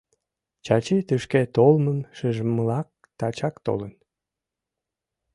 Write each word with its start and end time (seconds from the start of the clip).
Чачи 0.65 0.97
тышке 1.07 1.41
толмым 1.55 1.99
шижмылак, 2.17 2.87
тачак 3.17 3.55
толын. 3.65 3.93